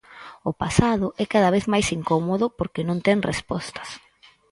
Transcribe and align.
O 0.49 0.51
pasado 0.61 1.07
é 1.23 1.25
cada 1.33 1.53
vez 1.55 1.65
máis 1.73 1.87
incómodo 1.97 2.45
porque 2.57 2.85
non 2.89 2.99
ten 3.07 3.17
respostas. 3.31 3.89